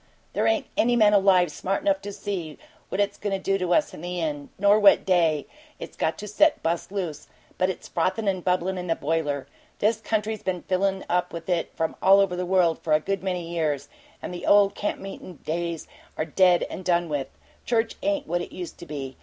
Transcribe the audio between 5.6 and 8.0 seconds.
it's got set to bust loose, but it's